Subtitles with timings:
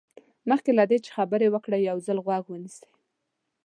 [0.49, 2.85] مخکې له دې چې خبرې وکړئ یو ځل غوږ ونیسئ.